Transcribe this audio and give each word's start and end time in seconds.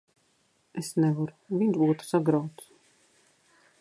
Es 0.81 0.89
nevaru. 1.03 1.35
Viņš 1.59 1.77
būtu 1.83 2.09
sagrauts. 2.11 2.73